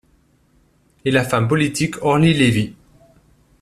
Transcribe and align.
Et 1.05 1.11
la 1.11 1.23
femme 1.23 1.47
politique 1.47 2.01
Orly 2.01 2.33
Levy. 2.33 2.73